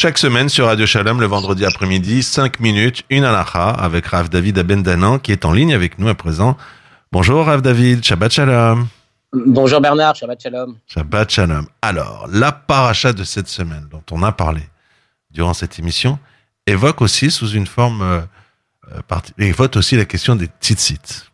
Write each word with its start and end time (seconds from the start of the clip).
Chaque 0.00 0.16
semaine 0.16 0.48
sur 0.48 0.66
Radio 0.66 0.86
Shalom, 0.86 1.20
le 1.20 1.26
vendredi 1.26 1.66
après-midi, 1.66 2.22
5 2.22 2.60
minutes, 2.60 3.02
une 3.10 3.24
halakha 3.24 3.68
avec 3.68 4.06
Rav 4.06 4.30
David 4.30 4.58
Abendanan 4.58 5.18
qui 5.18 5.32
est 5.32 5.44
en 5.44 5.52
ligne 5.52 5.74
avec 5.74 5.98
nous 5.98 6.08
à 6.08 6.14
présent. 6.14 6.56
Bonjour 7.12 7.44
Rav 7.44 7.60
David, 7.60 8.02
Shabbat 8.02 8.32
Shalom. 8.32 8.88
Bonjour 9.32 9.82
Bernard, 9.82 10.14
Shabbat 10.14 10.40
Shalom. 10.40 10.78
Shabbat 10.86 11.30
Shalom. 11.30 11.66
Alors, 11.82 12.26
la 12.32 12.50
paracha 12.50 13.12
de 13.12 13.24
cette 13.24 13.48
semaine 13.48 13.86
dont 13.90 14.02
on 14.10 14.22
a 14.22 14.32
parlé 14.32 14.62
durant 15.30 15.52
cette 15.52 15.78
émission 15.78 16.18
évoque 16.66 17.02
aussi 17.02 17.30
sous 17.30 17.50
une 17.50 17.66
forme 17.66 18.00
euh, 18.00 18.20
euh 18.94 19.20
évoque 19.38 19.76
aussi 19.76 19.96
la 19.96 20.06
question 20.06 20.34
des 20.34 20.48
tzitzit. 20.62 21.26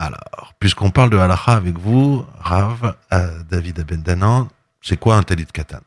Alors, 0.00 0.54
puisqu'on 0.58 0.90
parle 0.90 1.10
de 1.10 1.18
halakha 1.18 1.52
avec 1.52 1.78
vous, 1.78 2.24
Rav 2.40 2.96
euh, 3.12 3.28
David 3.48 3.78
Abendanan, 3.78 4.48
c'est 4.82 4.96
quoi 4.96 5.14
un 5.14 5.22
talit 5.22 5.46
katan? 5.46 5.78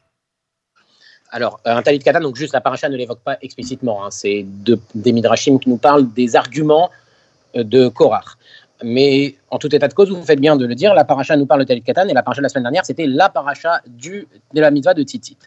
Alors, 1.30 1.60
un 1.66 1.82
talit 1.82 2.00
katan, 2.00 2.22
donc 2.22 2.38
juste 2.38 2.54
la 2.54 2.62
paracha 2.62 2.88
ne 2.88 2.96
l'évoque 2.96 3.22
pas 3.22 3.38
explicitement. 3.42 4.06
Hein. 4.06 4.12
c'est 4.12 4.46
des 4.96 5.12
midrashim 5.12 5.60
qui 5.60 5.68
nous 5.68 5.78
parlent 5.78 6.10
des 6.14 6.38
arguments 6.38 6.90
euh, 7.58 7.66
de 7.66 7.90
Korach. 7.90 8.38
Mais 8.84 9.36
en 9.50 9.58
tout 9.58 9.74
état 9.74 9.88
de 9.88 9.94
cause, 9.94 10.12
vous 10.12 10.22
faites 10.24 10.40
bien 10.40 10.58
de 10.58 10.66
le 10.66 10.76
dire, 10.76 10.94
la 10.94 11.06
paracha 11.06 11.38
nous 11.38 11.46
parle 11.46 11.62
de 11.62 11.66
talit 11.66 11.82
katan 11.82 12.08
et 12.10 12.14
la 12.14 12.22
paracha 12.22 12.42
de 12.42 12.44
la 12.44 12.50
semaine 12.50 12.64
dernière, 12.64 12.86
c'était 12.86 13.08
la 13.08 13.30
paracha 13.30 13.82
du, 13.88 14.28
de 14.54 14.62
la 14.62 14.72
mitzvah 14.72 14.94
de 14.94 15.04
tzitzit. 15.04 15.38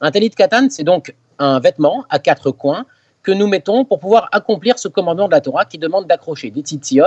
Un 0.00 0.10
talit 0.10 0.30
katan, 0.30 0.68
c'est 0.70 0.82
donc 0.82 1.14
un 1.38 1.60
vêtement 1.60 2.06
à 2.08 2.18
quatre 2.18 2.50
coins 2.50 2.86
que 3.22 3.32
nous 3.32 3.46
mettons 3.46 3.84
pour 3.84 3.98
pouvoir 3.98 4.28
accomplir 4.32 4.78
ce 4.78 4.88
commandement 4.88 5.26
de 5.26 5.32
la 5.32 5.42
Torah 5.42 5.66
qui 5.66 5.76
demande 5.78 6.06
d'accrocher 6.06 6.50
des 6.50 6.62
tzitzit 6.62 7.00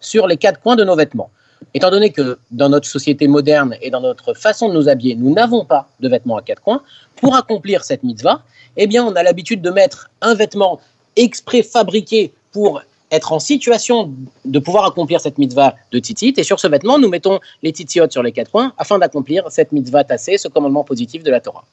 sur 0.00 0.26
les 0.26 0.36
quatre 0.36 0.60
coins 0.60 0.74
de 0.74 0.84
nos 0.84 0.96
vêtements. 0.96 1.30
Étant 1.74 1.90
donné 1.90 2.10
que 2.10 2.38
dans 2.50 2.68
notre 2.68 2.88
société 2.88 3.28
moderne 3.28 3.76
et 3.80 3.90
dans 3.90 4.00
notre 4.00 4.34
façon 4.34 4.68
de 4.68 4.74
nous 4.74 4.88
habiller, 4.88 5.14
nous 5.14 5.32
n'avons 5.32 5.64
pas 5.64 5.88
de 6.00 6.08
vêtements 6.08 6.38
à 6.38 6.42
quatre 6.42 6.62
coins, 6.62 6.82
pour 7.16 7.36
accomplir 7.36 7.84
cette 7.84 8.02
mitzvah, 8.02 8.42
eh 8.76 8.86
bien, 8.86 9.04
on 9.04 9.12
a 9.12 9.22
l'habitude 9.22 9.62
de 9.62 9.70
mettre 9.70 10.10
un 10.22 10.34
vêtement 10.34 10.80
exprès 11.16 11.62
fabriqué 11.62 12.32
pour 12.50 12.82
être 13.10 13.32
en 13.32 13.38
situation 13.38 14.12
de 14.44 14.58
pouvoir 14.58 14.84
accomplir 14.84 15.20
cette 15.20 15.38
mitzvah 15.38 15.74
de 15.92 15.98
titit. 15.98 16.34
Et 16.36 16.42
sur 16.42 16.60
ce 16.60 16.66
vêtement, 16.68 16.98
nous 16.98 17.08
mettons 17.08 17.40
les 17.62 17.72
titiotes 17.72 18.12
sur 18.12 18.22
les 18.22 18.32
quatre 18.32 18.50
coins 18.50 18.72
afin 18.78 18.98
d'accomplir 18.98 19.44
cette 19.50 19.72
mitzvah 19.72 20.04
tassée, 20.04 20.38
ce 20.38 20.48
commandement 20.48 20.84
positif 20.84 21.22
de 21.22 21.30
la 21.30 21.40
Torah. 21.40 21.64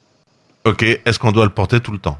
Ok, 0.64 0.82
est-ce 0.82 1.18
qu'on 1.18 1.32
doit 1.32 1.44
le 1.44 1.52
porter 1.52 1.80
tout 1.80 1.92
le 1.92 1.98
temps? 1.98 2.18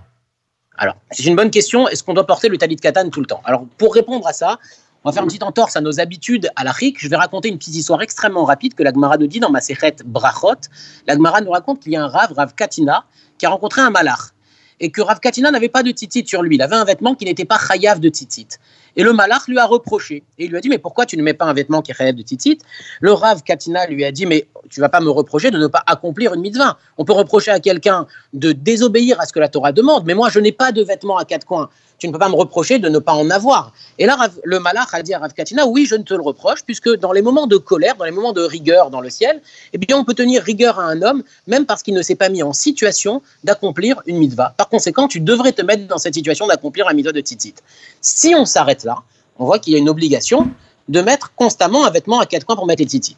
Alors, 0.77 0.95
c'est 1.11 1.25
une 1.25 1.37
bonne 1.37 1.51
question. 1.51 1.89
Est-ce 1.89 2.05
qu'on 2.05 2.15
doit 2.15 2.27
porter 2.27 2.49
le 2.49 2.57
talit 2.57 2.77
katan 2.77 3.11
tout 3.11 3.21
le 3.21 3.27
temps? 3.27 3.41
Alors, 3.45 3.67
pour 3.77 3.95
répondre 3.95 4.27
à 4.27 4.33
ça, 4.33 4.59
on 5.05 5.11
va 5.11 5.13
faire 5.13 5.23
une 5.23 5.29
petite 5.29 5.43
entorse 5.43 5.77
à 5.77 5.81
nos 5.81 6.01
habitudes 6.01 6.49
à 6.57 6.65
la 6.65 6.73
Je 6.73 7.09
vais 7.09 7.17
raconter 7.17 7.49
une 7.49 7.59
petite 7.59 7.75
histoire 7.75 8.03
extrêmement 8.03 8.45
rapide 8.45 8.75
que 8.75 8.83
la 8.83 8.93
Gemara 8.93 9.17
nous 9.17 9.27
dit 9.27 9.41
dans 9.41 9.51
ma 9.51 9.61
séchette 9.61 10.05
Brachot. 10.05 10.69
La 11.07 11.15
Gemara 11.15 11.41
nous 11.41 11.51
raconte 11.51 11.81
qu'il 11.81 11.93
y 11.93 11.97
a 11.97 12.03
un 12.03 12.09
Rav, 12.09 12.33
Rav 12.33 12.55
Katina, 12.55 13.05
qui 13.39 13.47
a 13.47 13.51
rencontré 13.51 13.81
un 13.81 13.91
malach. 13.91 14.33
Et 14.81 14.91
que 14.91 15.01
Rav 15.01 15.21
Katina 15.21 15.51
n'avait 15.51 15.69
pas 15.69 15.83
de 15.83 15.91
titit 15.91 16.27
sur 16.27 16.43
lui. 16.43 16.57
Il 16.57 16.63
avait 16.63 16.77
un 16.77 16.85
vêtement 16.85 17.15
qui 17.15 17.25
n'était 17.25 17.45
pas 17.45 17.59
chayav 17.59 18.01
de 18.01 18.09
titit. 18.09 18.49
Et 18.97 19.03
le 19.03 19.13
malach 19.13 19.47
lui 19.49 19.59
a 19.59 19.67
reproché. 19.67 20.23
Et 20.39 20.45
il 20.45 20.51
lui 20.51 20.59
a 20.59 20.61
dit, 20.61 20.69
mais 20.69 20.79
pourquoi 20.79 21.07
tu 21.07 21.17
ne 21.17 21.23
mets 21.23 21.35
pas 21.35 21.45
un 21.45 21.53
vêtement 21.53 21.83
qui 21.83 21.91
est 21.91 21.95
chayav 21.95 22.15
de 22.15 22.23
titit 22.23 22.59
Le 23.01 23.13
Rav 23.13 23.43
Katina 23.43 23.87
lui 23.87 24.05
a 24.05 24.13
dit, 24.13 24.27
mais 24.27 24.47
tu 24.71 24.81
vas 24.81 24.89
pas 24.89 25.01
me 25.01 25.11
reprocher 25.11 25.51
de 25.51 25.59
ne 25.59 25.67
pas 25.67 25.83
accomplir 25.87 26.35
une 26.35 26.41
mitzvah. 26.41 26.79
On 26.97 27.05
peut 27.05 27.13
reprocher 27.13 27.51
à 27.51 27.61
quelqu'un 27.61 28.07
de 28.33 28.53
désobéir 28.53 29.21
à 29.21 29.27
ce 29.27 29.33
que 29.33 29.41
la 29.41 29.49
Torah 29.49 29.73
demande, 29.73 30.05
mais 30.07 30.15
moi 30.15 30.29
je 30.31 30.41
n'ai 30.41 30.53
pas 30.53 30.73
de 30.73 30.83
vêtements 30.83 31.17
à 31.17 31.25
quatre 31.25 31.47
coins 31.47 31.69
tu 31.99 32.07
ne 32.07 32.13
peux 32.13 32.19
pas 32.19 32.29
me 32.29 32.35
reprocher 32.35 32.79
de 32.79 32.89
ne 32.89 32.99
pas 32.99 33.13
en 33.13 33.29
avoir. 33.31 33.73
Et 33.99 34.07
là, 34.07 34.17
le 34.45 34.61
malach 34.61 34.89
a 34.93 35.03
dit 35.03 35.15
à 35.15 35.19
Rav 35.19 35.33
Katina, 35.33 35.67
oui, 35.67 35.87
je 35.87 35.97
ne 35.97 36.03
te 36.03 36.15
le 36.15 36.23
reproche, 36.23 36.65
puisque 36.65 36.89
dans 36.97 37.13
les 37.13 37.23
moments 37.23 37.47
de 37.47 37.57
colère, 37.57 37.97
dans 37.97 38.05
les 38.05 38.11
moments 38.11 38.33
de 38.33 38.43
rigueur 38.43 38.91
dans 38.91 39.01
le 39.01 39.11
ciel, 39.11 39.43
eh 39.73 39.79
bien, 39.79 39.97
on 39.97 40.05
peut 40.05 40.15
tenir 40.15 40.43
rigueur 40.43 40.79
à 40.79 40.85
un 40.85 41.03
homme, 41.03 41.23
même 41.47 41.67
parce 41.67 41.83
qu'il 41.83 41.95
ne 41.95 42.03
s'est 42.03 42.15
pas 42.15 42.29
mis 42.29 42.43
en 42.43 42.53
situation 42.53 43.23
d'accomplir 43.45 44.01
une 44.07 44.19
mitzvah. 44.19 44.55
Par 44.69 44.81
conséquent, 44.81 45.09
tu 45.09 45.21
devrais 45.21 45.53
te 45.53 45.63
mettre 45.63 45.87
dans 45.87 45.97
cette 45.97 46.13
situation 46.13 46.47
d'accomplir 46.47 46.85
la 46.85 46.93
mitzvah 46.93 47.13
de 47.13 47.23
tzitzit. 47.23 47.55
Si 48.03 48.35
on 48.35 48.45
s'arrête 48.45 48.85
là, 48.85 48.99
on 49.39 49.47
voit 49.47 49.59
qu'il 49.59 49.73
y 49.73 49.77
a 49.77 49.79
une 49.79 49.89
obligation 49.89 50.51
de 50.91 51.01
mettre 51.01 51.33
constamment 51.35 51.87
un 51.87 51.91
vêtement 51.91 52.21
à 52.21 52.27
quatre 52.27 52.45
coins 52.45 52.55
pour 52.55 52.67
mettre 52.67 52.83
les 52.83 52.89
tzitzit. 52.89 53.17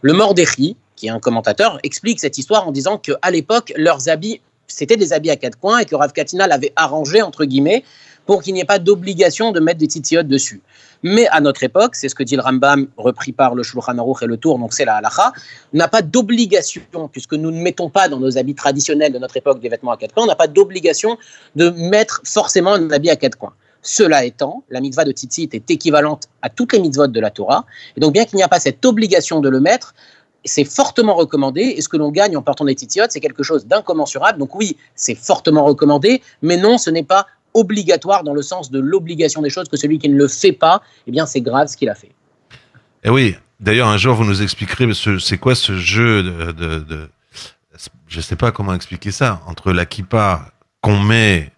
Le 0.00 0.12
Mordéchi, 0.12 0.76
qui 0.94 1.08
est 1.08 1.10
un 1.10 1.18
commentateur, 1.18 1.80
explique 1.82 2.20
cette 2.20 2.38
histoire 2.38 2.68
en 2.68 2.70
disant 2.70 2.98
qu'à 2.98 3.32
l'époque, 3.32 3.72
leurs 3.74 4.08
habits, 4.08 4.40
c'était 4.68 4.96
des 4.96 5.12
habits 5.12 5.30
à 5.30 5.36
quatre 5.36 5.58
coins 5.58 5.80
et 5.80 5.86
que 5.86 5.96
Rav 5.96 6.12
Katina 6.12 6.46
l'avait 6.46 6.72
arrangé, 6.76 7.20
entre 7.20 7.46
guillemets, 7.46 7.82
pour 8.26 8.42
qu'il 8.42 8.54
n'y 8.54 8.60
ait 8.60 8.64
pas 8.64 8.78
d'obligation 8.78 9.52
de 9.52 9.60
mettre 9.60 9.78
des 9.78 9.88
titiotes 9.88 10.28
dessus. 10.28 10.62
Mais 11.02 11.26
à 11.28 11.40
notre 11.40 11.64
époque, 11.64 11.96
c'est 11.96 12.08
ce 12.08 12.14
que 12.14 12.22
dit 12.22 12.36
le 12.36 12.42
Rambam, 12.42 12.86
repris 12.96 13.32
par 13.32 13.54
le 13.54 13.62
Shulchan 13.62 13.98
Aruch 13.98 14.22
et 14.22 14.26
le 14.26 14.36
Tour, 14.36 14.58
donc 14.58 14.72
c'est 14.72 14.84
la 14.84 14.96
halacha, 14.96 15.32
n'a 15.72 15.88
pas 15.88 16.02
d'obligation, 16.02 16.82
puisque 17.10 17.34
nous 17.34 17.50
ne 17.50 17.60
mettons 17.60 17.90
pas 17.90 18.08
dans 18.08 18.20
nos 18.20 18.38
habits 18.38 18.54
traditionnels 18.54 19.12
de 19.12 19.18
notre 19.18 19.36
époque 19.36 19.60
des 19.60 19.68
vêtements 19.68 19.90
à 19.90 19.96
quatre 19.96 20.14
coins, 20.14 20.24
on 20.24 20.28
n'a 20.28 20.36
pas 20.36 20.46
d'obligation 20.46 21.18
de 21.56 21.70
mettre 21.70 22.20
forcément 22.24 22.72
un 22.74 22.90
habit 22.90 23.10
à 23.10 23.16
quatre 23.16 23.36
coins. 23.36 23.54
Cela 23.84 24.24
étant, 24.24 24.62
la 24.70 24.80
mitzvah 24.80 25.04
de 25.04 25.10
tzitzit 25.10 25.50
est 25.54 25.68
équivalente 25.68 26.28
à 26.40 26.48
toutes 26.50 26.72
les 26.72 26.78
mitzvot 26.78 27.08
de 27.08 27.20
la 27.20 27.30
Torah, 27.30 27.66
et 27.96 28.00
donc 28.00 28.12
bien 28.12 28.24
qu'il 28.24 28.36
n'y 28.36 28.44
a 28.44 28.48
pas 28.48 28.60
cette 28.60 28.84
obligation 28.86 29.40
de 29.40 29.48
le 29.48 29.58
mettre, 29.58 29.94
c'est 30.44 30.64
fortement 30.64 31.14
recommandé, 31.14 31.62
et 31.62 31.80
ce 31.80 31.88
que 31.88 31.96
l'on 31.96 32.10
gagne 32.10 32.36
en 32.36 32.42
portant 32.42 32.64
des 32.64 32.74
titiotes, 32.74 33.10
c'est 33.10 33.20
quelque 33.20 33.42
chose 33.42 33.66
d'incommensurable. 33.66 34.38
Donc 34.38 34.54
oui, 34.54 34.76
c'est 34.94 35.14
fortement 35.14 35.64
recommandé, 35.64 36.22
mais 36.42 36.56
non, 36.56 36.78
ce 36.78 36.90
n'est 36.90 37.02
pas 37.02 37.26
obligatoire 37.54 38.24
dans 38.24 38.34
le 38.34 38.42
sens 38.42 38.70
de 38.70 38.78
l'obligation 38.78 39.42
des 39.42 39.50
choses, 39.50 39.68
que 39.68 39.76
celui 39.76 39.98
qui 39.98 40.08
ne 40.08 40.16
le 40.16 40.28
fait 40.28 40.52
pas, 40.52 40.82
eh 41.06 41.10
bien, 41.10 41.26
c'est 41.26 41.40
grave 41.40 41.68
ce 41.68 41.76
qu'il 41.76 41.88
a 41.88 41.94
fait. 41.94 42.08
Et 43.04 43.08
eh 43.08 43.10
oui, 43.10 43.36
d'ailleurs, 43.60 43.88
un 43.88 43.96
jour, 43.96 44.14
vous 44.14 44.24
nous 44.24 44.42
expliquerez, 44.42 44.88
c'est 45.20 45.38
quoi 45.38 45.54
ce 45.54 45.76
jeu 45.76 46.22
de, 46.22 46.52
de, 46.52 47.08
je 48.06 48.20
sais 48.20 48.36
pas 48.36 48.52
comment 48.52 48.74
expliquer 48.74 49.10
ça, 49.10 49.40
entre 49.46 49.72
la 49.72 49.86
kippa 49.86 50.52
qu'on 50.80 50.98
met 50.98 51.50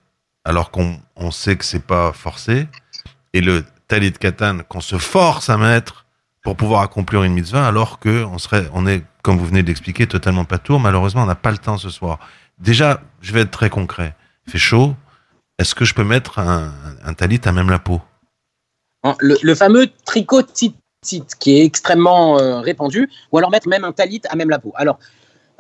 alors 0.45 0.71
qu'on 0.71 0.99
on 1.17 1.31
sait 1.31 1.57
que 1.57 1.65
c'est 1.65 1.85
pas 1.85 2.13
forcé, 2.13 2.69
et 3.33 3.41
le 3.41 3.65
talit 3.89 4.13
katan 4.13 4.59
qu'on 4.69 4.81
se 4.81 4.99
force 4.99 5.49
à 5.49 5.57
mettre 5.57 6.05
pour 6.43 6.57
pouvoir 6.57 6.83
accomplir 6.83 7.23
une 7.23 7.33
mitzvah, 7.33 7.67
alors 7.67 7.99
que 7.99 8.25
on 8.25 8.39
serait, 8.39 8.69
on 8.75 8.87
est, 8.87 9.03
comme 9.23 9.39
vous 9.39 9.47
venez 9.47 9.63
d'expliquer, 9.63 10.07
totalement 10.07 10.45
pas 10.45 10.59
tour. 10.59 10.79
Malheureusement, 10.79 11.23
on 11.23 11.27
n'a 11.27 11.35
pas 11.35 11.51
le 11.51 11.59
temps 11.59 11.79
ce 11.79 11.89
soir. 11.89 12.19
Déjà, 12.59 13.01
je 13.23 13.33
vais 13.33 13.41
être 13.41 13.51
très 13.51 13.71
concret. 13.71 14.15
Il 14.47 14.53
fait 14.53 14.59
chaud, 14.59 14.95
est-ce 15.59 15.75
que 15.75 15.85
je 15.85 15.95
peux 15.95 16.05
mettre 16.05 16.39
un, 16.39 17.15
talit 17.15 17.41
à 17.45 17.53
même 17.53 17.71
la 17.71 17.79
peau? 17.79 18.01
Le, 19.21 19.55
fameux 19.55 19.89
tricot 20.05 20.43
tit 20.43 20.75
qui 21.39 21.59
est 21.59 21.65
extrêmement 21.65 22.39
euh, 22.39 22.61
répandu, 22.61 23.11
ou 23.31 23.39
alors 23.39 23.51
mettre 23.51 23.69
même 23.69 23.85
un 23.85 23.93
talit 23.93 24.23
à 24.31 24.37
même 24.37 24.49
la 24.49 24.59
peau. 24.59 24.73
Alors, 24.75 24.99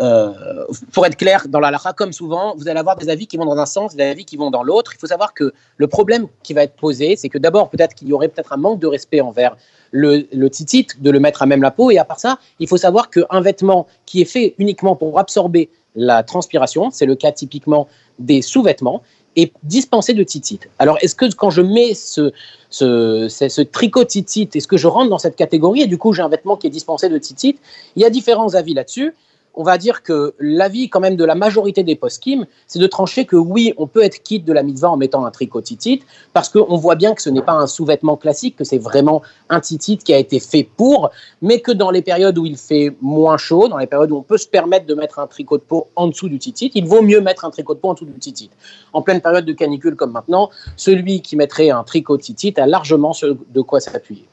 euh, 0.00 0.64
pour 0.92 1.06
être 1.06 1.16
clair, 1.16 1.46
dans 1.48 1.60
la 1.60 1.70
lara, 1.70 1.92
comme 1.92 2.12
souvent, 2.12 2.54
vous 2.56 2.66
allez 2.68 2.80
avoir 2.80 2.96
des 2.96 3.08
avis 3.08 3.26
qui 3.26 3.36
vont 3.36 3.44
dans 3.44 3.58
un 3.58 3.66
sens, 3.66 3.94
des 3.94 4.02
avis 4.02 4.24
qui 4.24 4.36
vont 4.36 4.50
dans 4.50 4.62
l'autre. 4.62 4.92
Il 4.94 4.98
faut 4.98 5.06
savoir 5.06 5.34
que 5.34 5.52
le 5.76 5.86
problème 5.86 6.26
qui 6.42 6.54
va 6.54 6.62
être 6.62 6.74
posé, 6.74 7.14
c'est 7.16 7.28
que 7.28 7.38
d'abord, 7.38 7.70
peut-être 7.70 7.94
qu'il 7.94 8.08
y 8.08 8.12
aurait 8.12 8.28
peut-être 8.28 8.52
un 8.52 8.56
manque 8.56 8.80
de 8.80 8.86
respect 8.86 9.20
envers 9.20 9.56
le, 9.92 10.26
le 10.32 10.50
titit, 10.50 10.88
de 10.98 11.10
le 11.10 11.20
mettre 11.20 11.42
à 11.42 11.46
même 11.46 11.62
la 11.62 11.70
peau. 11.70 11.90
Et 11.90 11.98
à 11.98 12.04
part 12.04 12.18
ça, 12.18 12.38
il 12.58 12.66
faut 12.66 12.76
savoir 12.76 13.10
qu'un 13.10 13.40
vêtement 13.40 13.86
qui 14.06 14.22
est 14.22 14.24
fait 14.24 14.54
uniquement 14.58 14.96
pour 14.96 15.18
absorber 15.18 15.70
la 15.94 16.24
transpiration, 16.24 16.90
c'est 16.90 17.06
le 17.06 17.14
cas 17.14 17.30
typiquement 17.30 17.86
des 18.18 18.42
sous-vêtements, 18.42 19.02
et 19.36 19.52
dispensé 19.62 20.14
de 20.14 20.22
titit. 20.22 20.60
Alors, 20.78 20.98
est-ce 21.00 21.14
que 21.14 21.32
quand 21.34 21.50
je 21.50 21.60
mets 21.60 21.94
ce, 21.94 22.32
ce, 22.70 23.28
ce, 23.28 23.62
tricot 23.62 24.04
titit, 24.04 24.48
est-ce 24.54 24.68
que 24.68 24.76
je 24.76 24.86
rentre 24.86 25.10
dans 25.10 25.18
cette 25.18 25.36
catégorie 25.36 25.82
et 25.82 25.86
du 25.86 25.98
coup 25.98 26.12
j'ai 26.12 26.22
un 26.22 26.28
vêtement 26.28 26.56
qui 26.56 26.66
est 26.66 26.70
dispensé 26.70 27.08
de 27.08 27.18
titit 27.18 27.58
Il 27.96 28.02
y 28.02 28.04
a 28.04 28.10
différents 28.10 28.54
avis 28.54 28.74
là-dessus 28.74 29.14
on 29.54 29.62
va 29.62 29.78
dire 29.78 30.02
que 30.02 30.34
l'avis 30.38 30.88
quand 30.88 31.00
même 31.00 31.16
de 31.16 31.24
la 31.24 31.34
majorité 31.34 31.82
des 31.82 31.96
post-kim, 31.96 32.46
c'est 32.66 32.78
de 32.78 32.86
trancher 32.86 33.24
que 33.24 33.36
oui, 33.36 33.74
on 33.76 33.86
peut 33.86 34.02
être 34.02 34.22
quitte 34.22 34.44
de 34.44 34.52
la 34.52 34.62
mitzvah 34.62 34.90
en 34.90 34.96
mettant 34.96 35.24
un 35.24 35.30
tricot 35.30 35.60
titit, 35.60 36.02
parce 36.32 36.48
qu'on 36.48 36.76
voit 36.76 36.94
bien 36.94 37.14
que 37.14 37.22
ce 37.22 37.30
n'est 37.30 37.42
pas 37.42 37.52
un 37.52 37.66
sous-vêtement 37.66 38.16
classique, 38.16 38.56
que 38.56 38.64
c'est 38.64 38.78
vraiment 38.78 39.22
un 39.48 39.60
titit 39.60 39.98
qui 39.98 40.12
a 40.12 40.18
été 40.18 40.40
fait 40.40 40.64
pour, 40.64 41.10
mais 41.42 41.60
que 41.60 41.72
dans 41.72 41.90
les 41.90 42.02
périodes 42.02 42.36
où 42.38 42.46
il 42.46 42.56
fait 42.56 42.96
moins 43.00 43.36
chaud, 43.36 43.68
dans 43.68 43.78
les 43.78 43.86
périodes 43.86 44.10
où 44.10 44.16
on 44.16 44.22
peut 44.22 44.38
se 44.38 44.48
permettre 44.48 44.86
de 44.86 44.94
mettre 44.94 45.18
un 45.18 45.26
tricot 45.26 45.58
de 45.58 45.62
peau 45.62 45.88
en 45.96 46.08
dessous 46.08 46.28
du 46.28 46.38
titit, 46.38 46.70
il 46.74 46.86
vaut 46.86 47.02
mieux 47.02 47.20
mettre 47.20 47.44
un 47.44 47.50
tricot 47.50 47.74
de 47.74 47.80
peau 47.80 47.90
en 47.90 47.94
dessous 47.94 48.06
du 48.06 48.18
titit. 48.18 48.50
En 48.92 49.02
pleine 49.02 49.20
période 49.20 49.44
de 49.44 49.52
canicule 49.52 49.96
comme 49.96 50.12
maintenant, 50.12 50.50
celui 50.76 51.22
qui 51.22 51.36
mettrait 51.36 51.70
un 51.70 51.84
tricot 51.84 52.16
titit 52.16 52.54
a 52.56 52.66
largement 52.66 53.12
de 53.22 53.60
quoi 53.60 53.80
s'appuyer. 53.80 54.26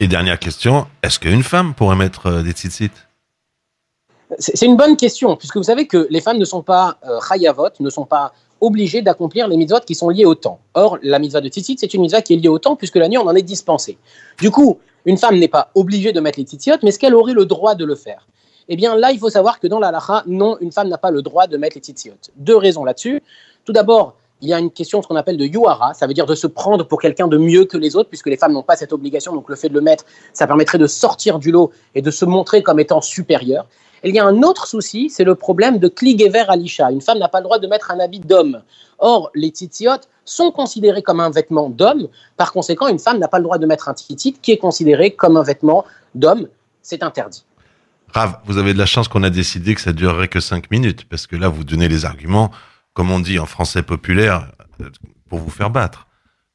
Et 0.00 0.08
dernière 0.08 0.38
question, 0.38 0.86
est-ce 1.02 1.18
qu'une 1.18 1.42
femme 1.42 1.74
pourrait 1.74 1.96
mettre 1.96 2.26
euh, 2.26 2.42
des 2.42 2.52
tzitzit 2.52 2.90
c'est 4.38 4.66
une 4.66 4.76
bonne 4.76 4.96
question, 4.96 5.36
puisque 5.36 5.56
vous 5.56 5.64
savez 5.64 5.86
que 5.86 6.06
les 6.10 6.20
femmes 6.20 6.38
ne 6.38 6.44
sont 6.44 6.62
pas 6.62 6.98
euh, 7.08 7.18
chayavot, 7.20 7.68
ne 7.80 7.90
sont 7.90 8.04
pas 8.04 8.32
obligées 8.60 9.02
d'accomplir 9.02 9.48
les 9.48 9.56
mitzvot 9.56 9.80
qui 9.80 9.94
sont 9.94 10.08
liées 10.08 10.24
au 10.24 10.34
temps. 10.34 10.58
Or, 10.74 10.98
la 11.02 11.18
mitzvah 11.18 11.40
de 11.40 11.48
tzitzit, 11.48 11.76
c'est 11.78 11.92
une 11.94 12.02
mitzvah 12.02 12.22
qui 12.22 12.34
est 12.34 12.36
liée 12.36 12.48
au 12.48 12.58
temps, 12.58 12.76
puisque 12.76 12.96
la 12.96 13.08
nuit, 13.08 13.18
on 13.18 13.26
en 13.26 13.34
est 13.34 13.42
dispensé. 13.42 13.98
Du 14.40 14.50
coup, 14.50 14.78
une 15.04 15.18
femme 15.18 15.38
n'est 15.38 15.48
pas 15.48 15.70
obligée 15.74 16.12
de 16.12 16.20
mettre 16.20 16.38
les 16.38 16.44
tzitzit, 16.44 16.78
mais 16.82 16.88
est-ce 16.88 16.98
qu'elle 16.98 17.14
aurait 17.14 17.34
le 17.34 17.44
droit 17.44 17.74
de 17.74 17.84
le 17.84 17.94
faire? 17.94 18.26
Eh 18.68 18.76
bien 18.76 18.96
là, 18.96 19.12
il 19.12 19.18
faut 19.18 19.30
savoir 19.30 19.60
que 19.60 19.66
dans 19.66 19.78
la 19.78 19.88
halakha, 19.88 20.24
non, 20.26 20.56
une 20.60 20.72
femme 20.72 20.88
n'a 20.88 20.98
pas 20.98 21.10
le 21.10 21.22
droit 21.22 21.46
de 21.46 21.56
mettre 21.56 21.76
les 21.76 21.82
tzitziot. 21.82 22.14
Deux 22.36 22.56
raisons 22.56 22.84
là-dessus. 22.84 23.22
Tout 23.64 23.72
d'abord, 23.72 24.14
il 24.44 24.48
y 24.48 24.52
a 24.52 24.58
une 24.58 24.70
question 24.70 25.00
ce 25.00 25.08
qu'on 25.08 25.16
appelle 25.16 25.38
de 25.38 25.46
yuara, 25.46 25.94
ça 25.94 26.06
veut 26.06 26.12
dire 26.12 26.26
de 26.26 26.34
se 26.34 26.46
prendre 26.46 26.86
pour 26.86 27.00
quelqu'un 27.00 27.28
de 27.28 27.38
mieux 27.38 27.64
que 27.64 27.78
les 27.78 27.96
autres, 27.96 28.10
puisque 28.10 28.26
les 28.26 28.36
femmes 28.36 28.52
n'ont 28.52 28.62
pas 28.62 28.76
cette 28.76 28.92
obligation, 28.92 29.34
donc 29.34 29.48
le 29.48 29.56
fait 29.56 29.70
de 29.70 29.74
le 29.74 29.80
mettre, 29.80 30.04
ça 30.34 30.46
permettrait 30.46 30.76
de 30.76 30.86
sortir 30.86 31.38
du 31.38 31.50
lot 31.50 31.72
et 31.94 32.02
de 32.02 32.10
se 32.10 32.26
montrer 32.26 32.62
comme 32.62 32.78
étant 32.78 33.00
supérieur. 33.00 33.66
Et 34.02 34.10
il 34.10 34.14
y 34.14 34.18
a 34.18 34.26
un 34.26 34.42
autre 34.42 34.66
souci, 34.66 35.08
c'est 35.08 35.24
le 35.24 35.34
problème 35.34 35.78
de 35.78 35.88
kligever 35.88 36.44
alisha. 36.46 36.90
Une 36.90 37.00
femme 37.00 37.18
n'a 37.18 37.28
pas 37.28 37.38
le 37.38 37.44
droit 37.44 37.58
de 37.58 37.66
mettre 37.66 37.90
un 37.90 37.98
habit 38.00 38.20
d'homme. 38.20 38.60
Or, 38.98 39.30
les 39.34 39.48
tzitziot 39.48 40.02
sont 40.26 40.50
considérés 40.50 41.02
comme 41.02 41.20
un 41.20 41.30
vêtement 41.30 41.70
d'homme. 41.70 42.08
Par 42.36 42.52
conséquent, 42.52 42.88
une 42.88 42.98
femme 42.98 43.18
n'a 43.18 43.28
pas 43.28 43.38
le 43.38 43.44
droit 43.44 43.56
de 43.56 43.64
mettre 43.64 43.88
un 43.88 43.94
tzitzit 43.94 44.34
qui 44.42 44.52
est 44.52 44.58
considéré 44.58 45.12
comme 45.12 45.38
un 45.38 45.42
vêtement 45.42 45.86
d'homme. 46.14 46.48
C'est 46.82 47.02
interdit. 47.02 47.46
Rav, 48.12 48.40
vous 48.44 48.58
avez 48.58 48.74
de 48.74 48.78
la 48.78 48.84
chance 48.84 49.08
qu'on 49.08 49.22
a 49.22 49.30
décidé 49.30 49.74
que 49.74 49.80
ça 49.80 49.92
durerait 49.92 50.28
que 50.28 50.38
5 50.38 50.70
minutes, 50.70 51.08
parce 51.08 51.26
que 51.26 51.34
là, 51.34 51.48
vous 51.48 51.64
donnez 51.64 51.88
les 51.88 52.04
arguments, 52.04 52.50
comme 52.94 53.10
on 53.10 53.20
dit 53.20 53.38
en 53.38 53.46
français 53.46 53.82
populaire, 53.82 54.50
euh, 54.80 54.88
pour 55.28 55.40
vous 55.40 55.50
faire 55.50 55.70
battre. 55.70 56.06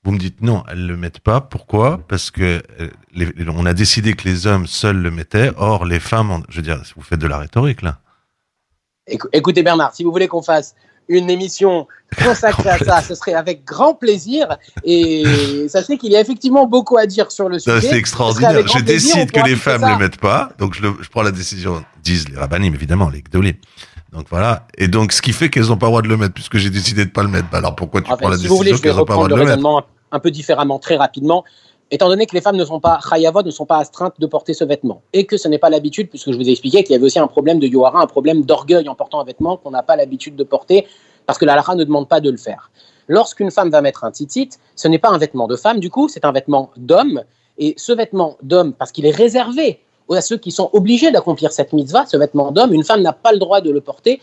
Vous 0.04 0.12
me 0.12 0.18
dites 0.18 0.42
non, 0.42 0.64
elles 0.70 0.88
le 0.88 0.96
mettent 0.96 1.20
pas. 1.20 1.42
Pourquoi? 1.42 2.00
Parce 2.08 2.32
que 2.32 2.64
euh, 2.80 2.90
les, 3.14 3.28
on 3.50 3.66
a 3.66 3.74
décidé 3.74 4.14
que 4.14 4.28
les 4.28 4.48
hommes 4.48 4.66
seuls 4.66 4.98
le 4.98 5.12
mettaient. 5.12 5.52
Or, 5.58 5.86
les 5.86 6.00
femmes, 6.00 6.44
je 6.50 6.58
veux 6.58 6.62
dire, 6.62 6.82
vous 6.96 7.02
faites 7.02 7.20
de 7.20 7.28
la 7.28 7.38
rhétorique 7.38 7.82
là. 7.82 8.00
Écoutez 9.34 9.64
Bernard, 9.64 9.94
si 9.96 10.04
vous 10.04 10.12
voulez 10.12 10.28
qu'on 10.28 10.44
fasse 10.44 10.76
une 11.10 11.32
émission 11.32 11.88
consacrée 12.24 12.70
à 12.70 12.78
ça, 12.86 13.02
ce 13.02 13.16
serait 13.16 13.34
avec 13.34 13.66
grand 13.66 13.96
plaisir. 13.96 14.58
Et 14.84 15.26
sachez 15.68 15.98
qu'il 15.98 16.12
y 16.12 16.16
a 16.16 16.22
effectivement 16.22 16.68
beaucoup 16.68 16.98
à 16.98 17.06
dire 17.06 17.32
sur 17.32 17.50
le 17.50 17.60
sujet. 17.60 17.82
C'est 17.82 17.98
extraordinaire. 17.98 18.66
Je 18.68 18.84
décide 18.84 19.32
que 19.32 19.46
les 19.46 19.56
femmes 19.56 19.82
ne 19.82 19.90
le 19.90 19.98
mettent 19.98 20.22
pas, 20.22 20.52
donc 20.60 20.76
je, 20.76 20.84
le, 20.84 20.94
je, 21.02 21.10
prends 21.10 21.24
la 21.24 21.32
décision, 21.32 21.84
disent 22.04 22.30
les 22.30 22.38
rabbinim 22.38 22.74
évidemment, 22.74 23.10
les 23.10 23.22
gdolim. 23.24 23.56
Donc 24.12 24.28
voilà. 24.30 24.68
Et 24.78 24.88
donc 24.88 25.12
ce 25.12 25.22
qui 25.22 25.34
fait 25.34 25.50
qu'elles 25.50 25.68
n'ont 25.68 25.78
pas 25.78 25.88
le 25.88 25.92
droit 25.92 26.02
de 26.02 26.08
le 26.08 26.18
mettre, 26.18 26.34
puisque 26.34 26.58
j'ai 26.58 26.70
décidé 26.70 27.06
de 27.06 27.12
pas 27.12 27.24
le 27.24 27.30
mettre. 27.30 27.50
Bah, 27.52 27.60
alors 27.60 27.76
pourquoi 27.76 28.02
tu 28.02 28.08
prends 28.08 28.30
la 28.30 28.38
décision 28.38 28.78
qu'elles 28.78 28.96
n'ont 28.96 29.06
pas 29.06 29.14
le 29.14 29.18
droit 29.18 29.28
de 29.28 29.36
le 29.36 29.46
mettre 29.46 29.88
Un 30.12 30.20
peu 30.20 30.32
différemment, 30.32 30.80
très 30.80 30.96
rapidement 30.96 31.44
étant 31.92 32.08
donné 32.08 32.26
que 32.26 32.36
les 32.36 32.42
femmes 32.42 32.56
ne 32.56 32.66
sont 32.66 32.80
pas 32.80 33.00
chayavot, 33.08 33.42
ne 33.44 33.52
sont 33.52 33.66
pas 33.66 33.78
astreintes 33.78 34.20
de 34.20 34.28
porter 34.28 34.54
ce 34.54 34.64
vêtement, 34.64 35.02
et 35.14 35.26
que 35.26 35.38
ce 35.38 35.48
n'est 35.48 35.58
pas 35.58 35.70
l'habitude, 35.70 36.10
puisque 36.10 36.32
je 36.32 36.38
vous 36.38 36.48
ai 36.48 36.52
expliqué 36.52 36.84
qu'il 36.84 36.94
y 36.94 36.96
avait 36.96 37.06
aussi 37.06 37.20
un 37.20 37.28
problème 37.28 37.60
de 37.60 37.68
yohara, 37.68 38.02
un 38.02 38.08
problème 38.08 38.44
d'orgueil 38.44 38.88
en 38.90 38.96
portant 38.96 39.20
un 39.22 39.24
vêtement 39.24 39.58
qu'on 39.58 39.72
n'a 39.72 39.84
pas 39.84 39.96
l'habitude 39.96 40.36
de 40.36 40.44
porter, 40.44 40.88
parce 41.26 41.40
que 41.40 41.46
la 41.46 41.56
lara 41.56 41.76
ne 41.76 41.84
demande 41.84 42.08
pas 42.08 42.22
de 42.22 42.30
le 42.30 42.38
faire. 42.38 42.72
Lorsqu'une 43.08 43.50
femme 43.50 43.70
va 43.70 43.82
mettre 43.82 44.04
un 44.04 44.12
titit, 44.12 44.50
ce 44.76 44.88
n'est 44.88 45.00
pas 45.00 45.10
un 45.10 45.18
vêtement 45.18 45.48
de 45.48 45.56
femme, 45.56 45.80
du 45.80 45.90
coup, 45.90 46.10
c'est 46.10 46.26
un 46.26 46.32
vêtement 46.32 46.72
d'homme, 46.78 47.24
et 47.58 47.74
ce 47.78 47.92
vêtement 47.92 48.38
d'homme, 48.42 48.74
parce 48.74 48.92
qu'il 48.92 49.06
est 49.06 49.16
réservé 49.16 49.80
à 50.16 50.22
ceux 50.22 50.38
qui 50.38 50.52
sont 50.52 50.70
obligés 50.74 51.12
d'accomplir 51.12 51.52
cette 51.52 51.74
mitzvah, 51.74 52.06
ce 52.06 52.18
vêtement 52.18 52.52
d'homme, 52.52 52.74
une 52.74 52.84
femme 52.84 53.02
n'a 53.02 53.14
pas 53.14 53.32
le 53.32 53.40
droit 53.40 53.62
de 53.62 53.72
le 53.72 53.82
porter, 53.82 54.22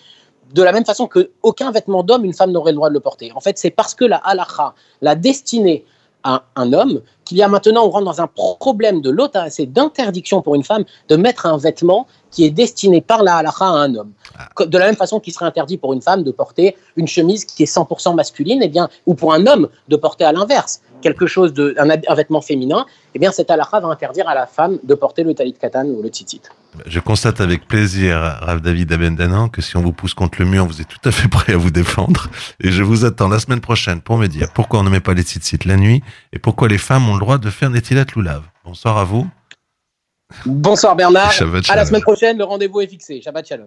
de 0.53 0.63
la 0.63 0.73
même 0.73 0.85
façon 0.85 1.09
qu'aucun 1.09 1.71
vêtement 1.71 2.03
d'homme, 2.03 2.25
une 2.25 2.35
femme 2.35 2.53
n'aurait 2.53 2.73
le 2.73 2.77
droit 2.77 2.89
de 2.89 2.95
le 2.95 3.01
porter. 3.01 3.33
En 3.35 3.41
fait, 3.41 3.59
c'est 3.59 3.71
parce 3.71 3.95
que 3.95 4.05
la 4.05 4.17
halacha, 4.17 4.75
la 5.01 5.15
destinée 5.15 5.85
à 6.23 6.45
un 6.57 6.73
homme, 6.73 7.03
qu'il 7.27 7.37
y 7.37 7.43
a 7.43 7.49
maintenant, 7.49 7.85
on 7.85 7.91
rentre 7.91 8.07
dans 8.07 8.21
un 8.23 8.29
problème 8.29 9.03
de 9.03 9.11
l'autre, 9.11 9.39
c'est 9.51 9.67
d'interdiction 9.67 10.41
pour 10.41 10.55
une 10.55 10.65
femme 10.65 10.85
de 11.09 11.17
mettre 11.17 11.45
un 11.45 11.59
vêtement 11.59 12.07
qui 12.31 12.45
est 12.45 12.51
destiné 12.51 13.01
par 13.01 13.23
la 13.23 13.37
halakha 13.37 13.65
à 13.65 13.69
un 13.69 13.95
homme. 13.95 14.13
Ah. 14.39 14.65
De 14.65 14.79
la 14.79 14.87
même 14.87 14.97
façon 14.97 15.21
qu'il 15.21 15.33
serait 15.33 15.47
interdit 15.47 15.77
pour 15.77 15.93
une 15.93 16.03
femme 16.03 16.23
de 16.23 16.31
porter 16.31 16.77
une 16.97 17.09
chemise 17.09 17.45
qui 17.45 17.63
est 17.63 17.73
100% 17.73 18.15
masculine, 18.15 18.63
et 18.63 18.67
eh 18.67 18.69
bien, 18.69 18.89
ou 19.07 19.15
pour 19.15 19.33
un 19.33 19.47
homme 19.47 19.69
de 19.89 19.97
porter 19.97 20.25
à 20.25 20.33
l'inverse 20.33 20.81
quelque 21.03 21.27
chose 21.27 21.53
de 21.53 21.75
un, 21.79 22.15
vêtement 22.15 22.41
féminin, 22.41 22.87
eh 23.15 23.19
bien 23.19 23.31
cette 23.33 23.51
halakha 23.51 23.81
va 23.81 23.89
interdire 23.89 24.29
à 24.29 24.35
la 24.35 24.47
femme 24.47 24.79
de 24.83 24.95
porter 24.95 25.23
le 25.23 25.35
talit 25.35 25.55
katan 25.55 25.87
ou 25.87 26.03
le 26.03 26.09
tzitzit. 26.09 26.43
Je 26.87 27.01
constate 27.01 27.41
avec 27.41 27.67
plaisir, 27.67 28.19
Rav 28.43 28.61
David 28.61 28.93
Abendanan, 28.93 29.49
que 29.49 29.63
si 29.63 29.77
on 29.77 29.83
vous 29.83 29.93
pousse 29.93 30.15
contre 30.15 30.41
le 30.41 30.47
mur, 30.47 30.67
vous 30.67 30.81
êtes 30.81 30.89
tout 30.89 31.09
à 31.09 31.13
fait 31.13 31.29
prêt 31.37 31.55
à 31.55 31.57
vous 31.57 31.71
défendre. 31.71 32.29
Et 32.61 32.71
je 32.71 32.83
vous 32.83 33.05
attends 33.05 33.29
la 33.29 33.39
semaine 33.39 33.61
prochaine 33.61 34.01
pour 34.01 34.19
me 34.19 34.27
dire 34.27 34.49
pourquoi 34.53 34.81
on 34.81 34.83
ne 34.83 34.91
met 34.91 35.01
pas 35.01 35.15
les 35.15 35.23
tzitzit 35.23 35.65
la 35.65 35.77
nuit 35.77 36.03
et 36.33 36.39
pourquoi 36.39 36.69
les 36.69 36.79
femmes 36.79 37.09
ont 37.09 37.16
le 37.17 37.21
droit 37.21 37.39
de 37.39 37.51
faire 37.51 37.71
Netilat 37.71 38.05
Loulav. 38.15 38.43
Bonsoir 38.65 38.99
à 38.99 39.05
vous. 39.05 39.27
Bonsoir 40.45 40.97
Bernard. 40.97 41.33
À 41.69 41.77
la 41.77 41.87
semaine 41.87 42.03
prochaine, 42.03 42.37
le 42.37 42.45
rendez-vous 42.45 42.81
est 42.81 42.87
fixé. 42.87 43.21
Shabbat 43.23 43.47
Shalom. 43.47 43.65